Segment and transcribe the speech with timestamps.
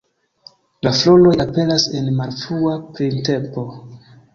[0.87, 3.73] La floroj aperas en la malfrua printempo.